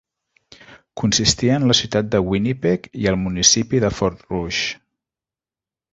[1.01, 4.65] Consistia en la ciutat de Winnipeg i el municipi de Fort Rouge.